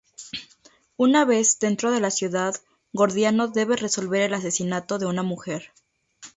[0.97, 2.55] Una vez dentro de la ciudad,
[2.91, 5.73] Gordiano debe resolver el asesinato de una mujer.